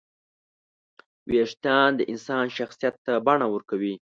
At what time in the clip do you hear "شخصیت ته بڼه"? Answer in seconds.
2.57-3.47